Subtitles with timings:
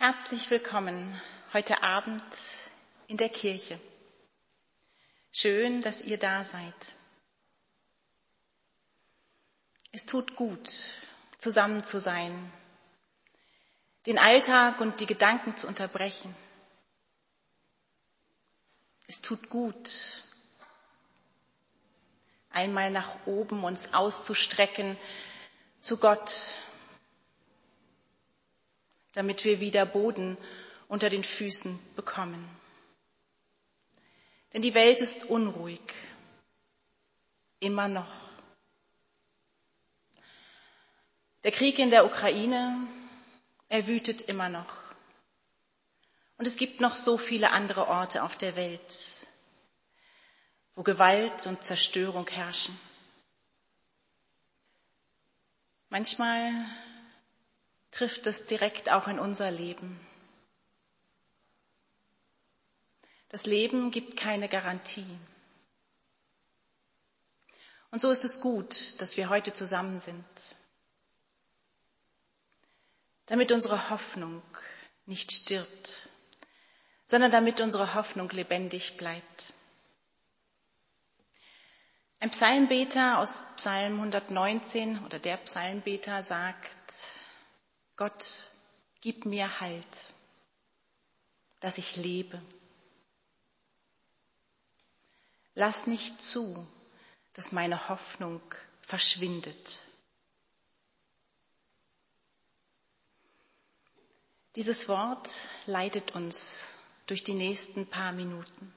[0.00, 1.20] Herzlich willkommen
[1.52, 2.22] heute Abend
[3.08, 3.80] in der Kirche.
[5.32, 6.94] Schön, dass ihr da seid.
[9.90, 10.70] Es tut gut,
[11.38, 12.52] zusammen zu sein,
[14.06, 16.32] den Alltag und die Gedanken zu unterbrechen.
[19.08, 20.22] Es tut gut,
[22.50, 24.96] einmal nach oben uns auszustrecken
[25.80, 26.50] zu Gott,
[29.18, 30.38] damit wir wieder Boden
[30.86, 32.48] unter den Füßen bekommen.
[34.52, 35.80] Denn die Welt ist unruhig,
[37.58, 38.30] immer noch.
[41.42, 42.86] Der Krieg in der Ukraine,
[43.68, 44.72] er wütet immer noch.
[46.36, 49.26] Und es gibt noch so viele andere Orte auf der Welt,
[50.74, 52.78] wo Gewalt und Zerstörung herrschen.
[55.88, 56.52] Manchmal
[57.90, 59.98] trifft es direkt auch in unser Leben.
[63.28, 65.06] Das Leben gibt keine Garantie.
[67.90, 70.24] Und so ist es gut, dass wir heute zusammen sind,
[73.26, 74.42] damit unsere Hoffnung
[75.06, 76.08] nicht stirbt,
[77.04, 79.52] sondern damit unsere Hoffnung lebendig bleibt.
[82.20, 87.17] Ein Psalmbeter aus Psalm 119 oder der Psalmbeter sagt,
[87.98, 88.52] Gott,
[89.00, 90.14] gib mir Halt,
[91.58, 92.40] dass ich lebe.
[95.56, 96.64] Lass nicht zu,
[97.32, 98.40] dass meine Hoffnung
[98.82, 99.84] verschwindet.
[104.54, 106.72] Dieses Wort leitet uns
[107.08, 108.72] durch die nächsten paar Minuten.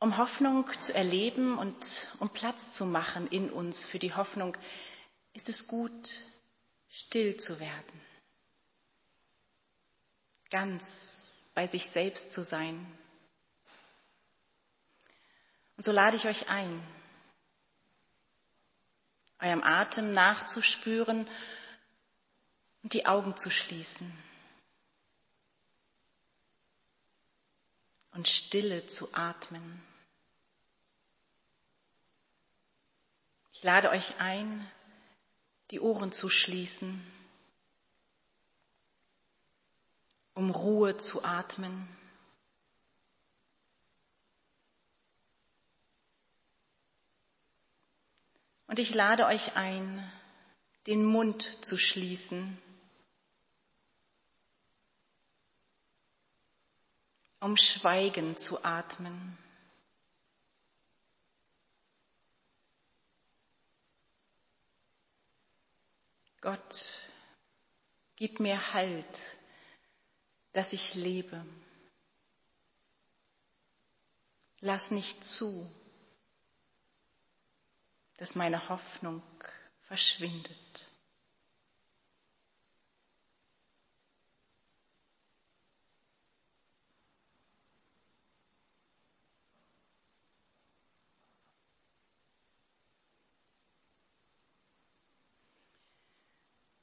[0.00, 4.56] Um Hoffnung zu erleben und um Platz zu machen in uns für die Hoffnung,
[5.32, 6.20] ist es gut,
[6.88, 8.00] still zu werden,
[10.50, 12.74] ganz bei sich selbst zu sein.
[15.76, 16.82] Und so lade ich euch ein,
[19.40, 21.28] eurem Atem nachzuspüren
[22.82, 24.12] und die Augen zu schließen
[28.12, 29.82] und Stille zu atmen.
[33.52, 34.70] Ich lade euch ein,
[35.70, 37.04] die Ohren zu schließen,
[40.34, 41.88] um Ruhe zu atmen.
[48.66, 50.12] Und ich lade euch ein,
[50.86, 52.56] den Mund zu schließen,
[57.40, 59.36] um Schweigen zu atmen.
[66.40, 67.10] Gott,
[68.16, 69.36] gib mir Halt,
[70.52, 71.44] dass ich lebe.
[74.60, 75.70] Lass nicht zu,
[78.18, 79.22] dass meine Hoffnung
[79.82, 80.69] verschwindet.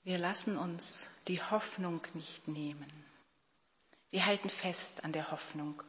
[0.07, 2.90] Wir lassen uns die Hoffnung nicht nehmen.
[4.09, 5.84] Wir halten fest an der Hoffnung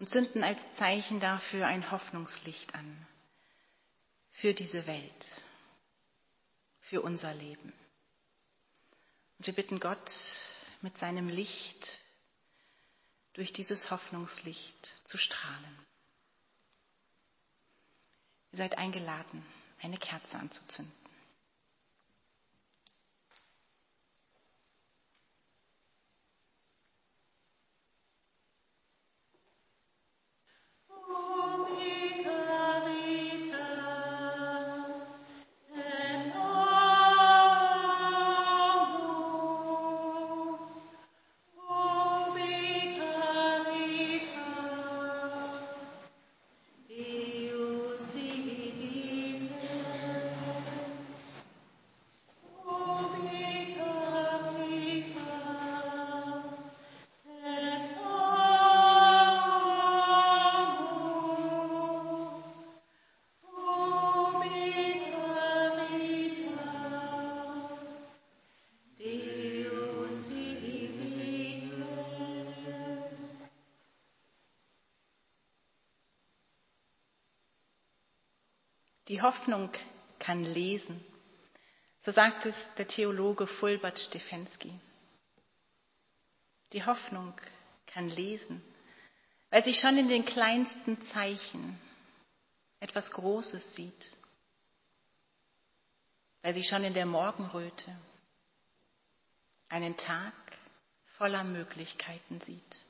[0.00, 3.06] und zünden als Zeichen dafür ein Hoffnungslicht an.
[4.32, 5.42] Für diese Welt,
[6.80, 7.72] für unser Leben.
[9.38, 10.10] Und wir bitten Gott,
[10.80, 12.00] mit seinem Licht
[13.34, 15.78] durch dieses Hoffnungslicht zu strahlen.
[18.50, 19.46] Ihr seid eingeladen,
[19.80, 20.97] eine Kerze anzuzünden.
[79.18, 79.72] Die Hoffnung
[80.20, 81.04] kann lesen,
[81.98, 84.72] So sagt es der Theologe Fulbert Stefensky.
[86.72, 87.34] Die Hoffnung
[87.86, 88.62] kann lesen,
[89.50, 91.80] weil sie schon in den kleinsten Zeichen
[92.78, 94.16] etwas Großes sieht,
[96.42, 97.98] weil sie schon in der Morgenröte
[99.68, 100.32] einen Tag
[101.16, 102.84] voller Möglichkeiten sieht.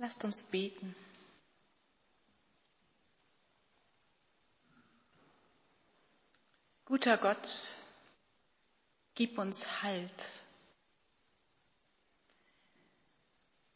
[0.00, 0.96] Lasst uns beten.
[6.86, 7.76] Guter Gott,
[9.14, 10.10] gib uns Halt.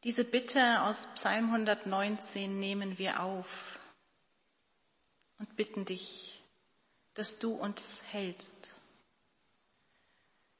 [0.03, 3.79] Diese Bitte aus Psalm 119 nehmen wir auf
[5.39, 6.43] und bitten dich,
[7.13, 8.75] dass du uns hältst,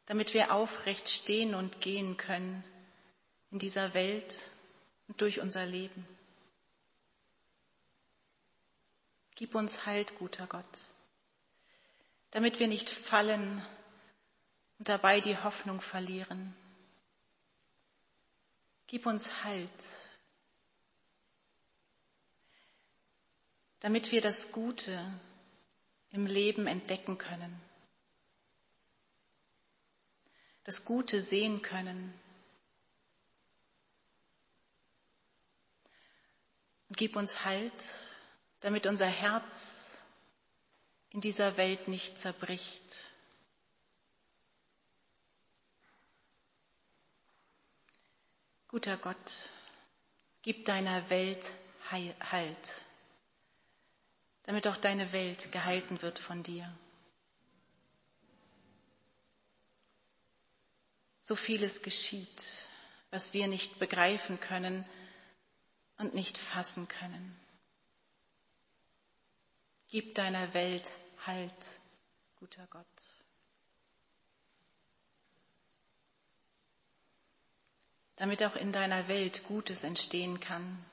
[0.05, 2.63] damit wir aufrecht stehen und gehen können
[3.51, 4.51] in dieser Welt,
[5.09, 6.07] und durch unser Leben.
[9.35, 10.89] Gib uns Halt, guter Gott,
[12.31, 13.65] damit wir nicht fallen
[14.79, 16.55] und dabei die Hoffnung verlieren.
[18.87, 19.71] Gib uns Halt,
[23.81, 25.03] damit wir das Gute
[26.11, 27.61] im Leben entdecken können,
[30.63, 32.15] das Gute sehen können
[36.97, 37.89] Gib uns Halt,
[38.61, 40.05] damit unser Herz
[41.11, 43.11] in dieser Welt nicht zerbricht.
[48.69, 49.51] Guter Gott,
[50.43, 51.53] gib deiner Welt
[51.91, 52.85] Halt,
[54.45, 56.73] damit auch deine Welt gehalten wird von dir.
[61.21, 62.67] So vieles geschieht,
[63.11, 64.85] was wir nicht begreifen können,
[65.99, 67.39] und nicht fassen können.
[69.89, 70.93] Gib deiner Welt
[71.27, 71.81] Halt,
[72.37, 72.85] guter Gott.
[78.17, 80.85] Damit auch in deiner Welt Gutes entstehen kann.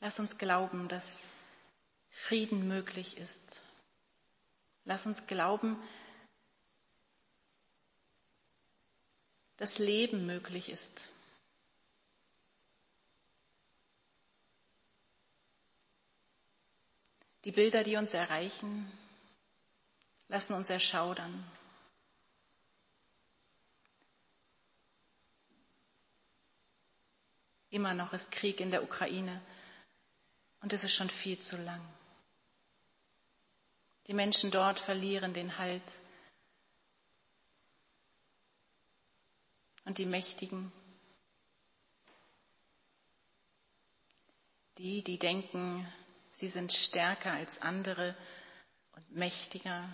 [0.00, 1.26] Lass uns glauben, dass
[2.14, 3.60] Frieden möglich ist.
[4.84, 5.76] Lass uns glauben,
[9.56, 11.10] dass Leben möglich ist.
[17.44, 18.90] Die Bilder, die uns erreichen,
[20.28, 21.44] lassen uns erschaudern.
[27.68, 29.42] Immer noch ist Krieg in der Ukraine
[30.62, 31.84] und es ist schon viel zu lang.
[34.06, 36.02] Die Menschen dort verlieren den Halt.
[39.86, 40.72] Und die Mächtigen,
[44.78, 45.86] die, die denken,
[46.32, 48.16] sie sind stärker als andere
[48.92, 49.88] und mächtiger,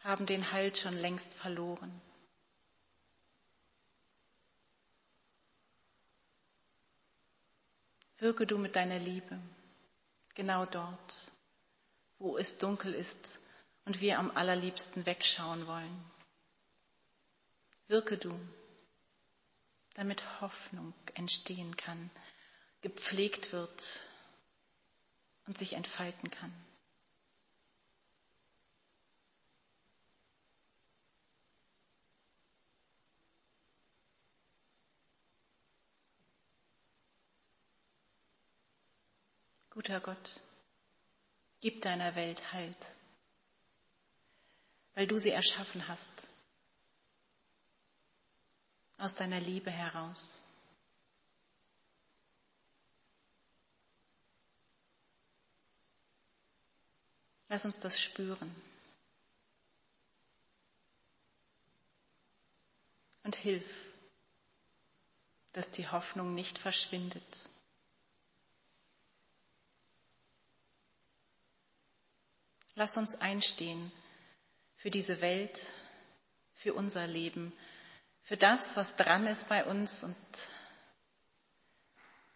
[0.00, 2.00] haben den Halt schon längst verloren.
[8.18, 9.38] Wirke du mit deiner Liebe
[10.34, 11.32] genau dort,
[12.18, 13.40] wo es dunkel ist
[13.84, 16.04] und wir am allerliebsten wegschauen wollen.
[17.86, 18.38] Wirke du,
[19.94, 22.10] damit Hoffnung entstehen kann,
[22.80, 24.06] gepflegt wird
[25.46, 26.52] und sich entfalten kann.
[39.70, 40.40] Guter Gott,
[41.64, 42.76] Gib deiner Welt Halt,
[44.94, 46.28] weil du sie erschaffen hast,
[48.98, 50.38] aus deiner Liebe heraus.
[57.48, 58.54] Lass uns das spüren.
[63.22, 63.66] Und hilf,
[65.54, 67.48] dass die Hoffnung nicht verschwindet.
[72.76, 73.92] Lass uns einstehen
[74.76, 75.74] für diese Welt,
[76.54, 77.52] für unser Leben,
[78.22, 80.16] für das, was dran ist bei uns und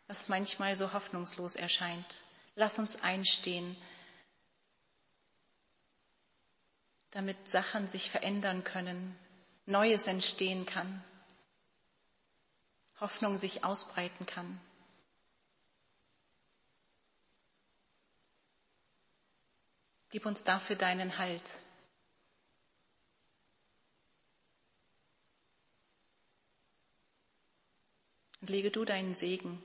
[0.07, 2.07] was manchmal so hoffnungslos erscheint.
[2.55, 3.77] Lass uns einstehen,
[7.11, 9.19] damit Sachen sich verändern können,
[9.67, 11.03] Neues entstehen kann,
[13.01, 14.61] Hoffnung sich ausbreiten kann.
[20.11, 21.63] Gib uns dafür deinen Halt.
[28.41, 29.63] Und lege du deinen Segen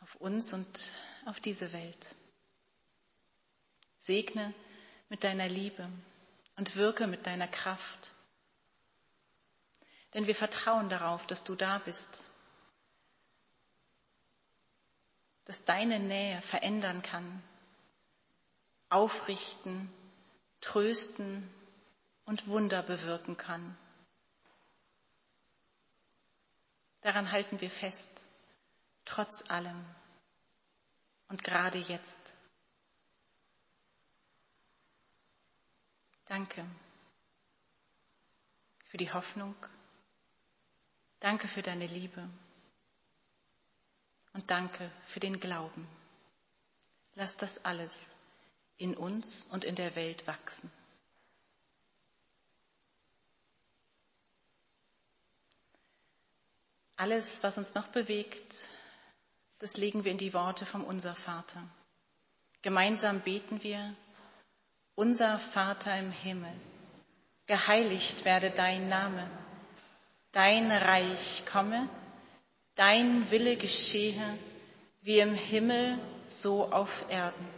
[0.00, 0.94] auf uns und
[1.26, 2.14] auf diese Welt.
[3.98, 4.52] Segne
[5.08, 5.88] mit deiner Liebe
[6.56, 8.12] und wirke mit deiner Kraft.
[10.14, 12.30] Denn wir vertrauen darauf, dass du da bist,
[15.44, 17.42] dass deine Nähe verändern kann,
[18.90, 19.92] aufrichten,
[20.60, 21.48] trösten
[22.24, 23.76] und Wunder bewirken kann.
[27.00, 28.24] Daran halten wir fest,
[29.04, 29.84] trotz allem
[31.28, 32.34] und gerade jetzt.
[36.26, 36.64] Danke
[38.86, 39.54] für die Hoffnung.
[41.20, 42.28] Danke für deine Liebe.
[44.34, 45.88] Und danke für den Glauben.
[47.14, 48.17] Lass das alles
[48.78, 50.70] in uns und in der Welt wachsen.
[56.96, 58.68] Alles, was uns noch bewegt,
[59.60, 61.62] das legen wir in die Worte vom Unser Vater.
[62.62, 63.94] Gemeinsam beten wir,
[64.96, 66.52] unser Vater im Himmel,
[67.46, 69.30] geheiligt werde dein Name,
[70.32, 71.88] dein Reich komme,
[72.74, 74.38] dein Wille geschehe,
[75.02, 77.57] wie im Himmel, so auf Erden.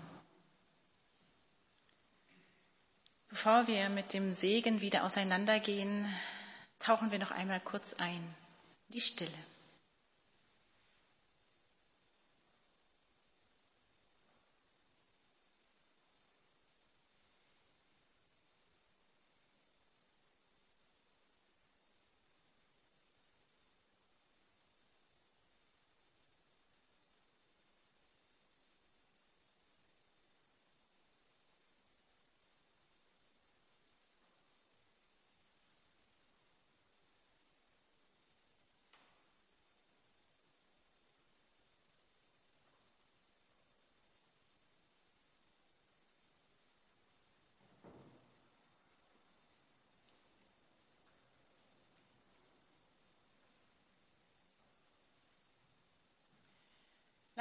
[3.43, 6.05] Bevor wir mit dem Segen wieder auseinandergehen,
[6.77, 8.21] tauchen wir noch einmal kurz ein.
[8.89, 9.31] Die Stille.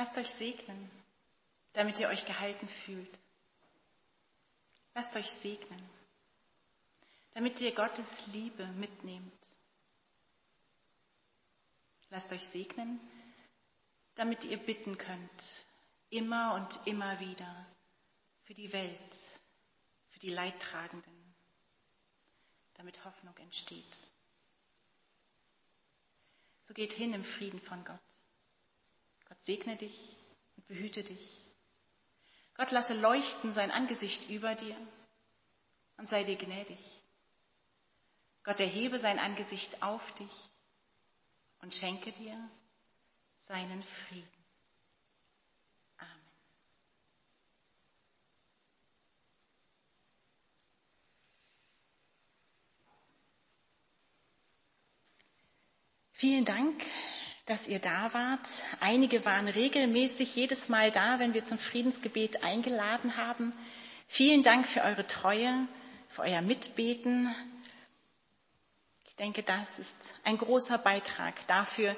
[0.00, 0.90] Lasst euch segnen,
[1.74, 3.20] damit ihr euch gehalten fühlt.
[4.94, 5.90] Lasst euch segnen,
[7.34, 9.46] damit ihr Gottes Liebe mitnehmt.
[12.08, 12.98] Lasst euch segnen,
[14.14, 15.66] damit ihr bitten könnt,
[16.08, 17.66] immer und immer wieder
[18.44, 19.18] für die Welt,
[20.08, 21.34] für die Leidtragenden,
[22.72, 23.98] damit Hoffnung entsteht.
[26.62, 28.19] So geht hin im Frieden von Gott.
[29.40, 30.16] Segne dich
[30.56, 31.40] und behüte dich.
[32.54, 34.76] Gott lasse leuchten sein Angesicht über dir
[35.96, 36.78] und sei dir gnädig.
[38.42, 40.50] Gott erhebe sein Angesicht auf dich
[41.60, 42.50] und schenke dir
[43.38, 44.44] seinen Frieden.
[45.98, 46.10] Amen.
[56.12, 56.82] Vielen Dank
[57.50, 58.62] dass ihr da wart.
[58.78, 63.52] Einige waren regelmäßig jedes Mal da, wenn wir zum Friedensgebet eingeladen haben.
[64.06, 65.66] Vielen Dank für eure Treue,
[66.08, 67.34] für euer Mitbeten.
[69.08, 71.96] Ich denke, das ist ein großer Beitrag dafür,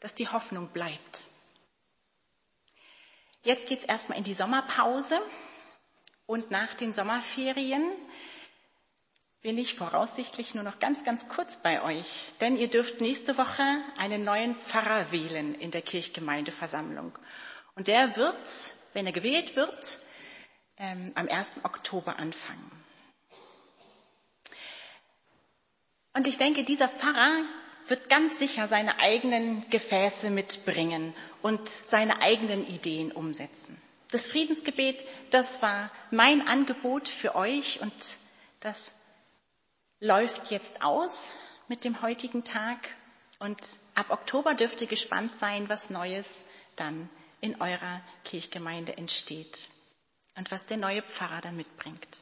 [0.00, 1.26] dass die Hoffnung bleibt.
[3.42, 5.20] Jetzt geht es erstmal in die Sommerpause
[6.24, 7.92] und nach den Sommerferien
[9.44, 13.62] bin ich voraussichtlich nur noch ganz, ganz kurz bei euch, denn ihr dürft nächste Woche
[13.98, 17.12] einen neuen Pfarrer wählen in der Kirchgemeindeversammlung.
[17.74, 18.38] Und der wird,
[18.94, 19.98] wenn er gewählt wird,
[20.78, 21.52] ähm, am 1.
[21.62, 22.70] Oktober anfangen.
[26.14, 27.42] Und ich denke, dieser Pfarrer,
[27.86, 33.76] wird ganz sicher seine eigenen Gefäße mitbringen und seine eigenen Ideen umsetzen.
[34.10, 37.92] Das Friedensgebet, das war mein Angebot für euch und
[38.60, 38.86] das
[40.04, 41.34] läuft jetzt aus
[41.66, 42.94] mit dem heutigen Tag.
[43.38, 43.58] Und
[43.94, 46.44] ab Oktober dürft ihr gespannt sein, was Neues
[46.76, 47.08] dann
[47.40, 49.70] in eurer Kirchgemeinde entsteht
[50.36, 52.18] und was der neue Pfarrer dann mitbringt.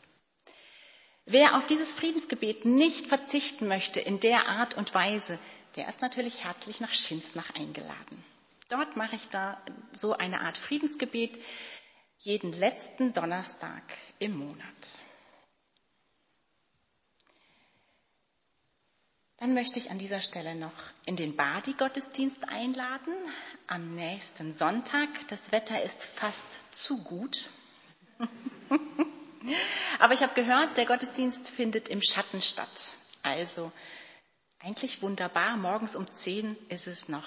[1.25, 5.39] Wer auf dieses Friedensgebet nicht verzichten möchte in der Art und Weise,
[5.77, 8.25] der ist natürlich herzlich nach Schinsnach eingeladen.
[8.69, 9.61] Dort mache ich da
[9.93, 11.39] so eine Art Friedensgebet
[12.19, 13.83] jeden letzten Donnerstag
[14.19, 15.01] im Monat.
[19.43, 20.71] Dann möchte ich an dieser Stelle noch
[21.05, 23.13] in den Badi-Gottesdienst einladen.
[23.67, 25.09] Am nächsten Sonntag.
[25.27, 27.51] Das Wetter ist fast zu gut.
[29.99, 32.95] Aber ich habe gehört, der Gottesdienst findet im Schatten statt.
[33.25, 33.73] Also
[34.61, 35.57] eigentlich wunderbar.
[35.57, 37.27] Morgens um 10 ist es noch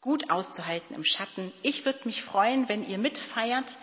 [0.00, 1.52] gut auszuhalten im Schatten.
[1.60, 3.76] Ich würde mich freuen, wenn ihr mitfeiert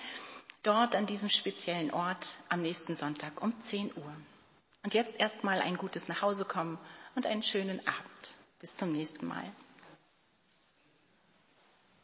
[0.63, 4.15] dort an diesem speziellen Ort am nächsten Sonntag um 10 Uhr.
[4.81, 6.79] Und jetzt erstmal ein gutes Nachhausekommen
[7.19, 8.38] und einen schönen Abend.
[8.61, 9.43] Bis zum nächsten Mal.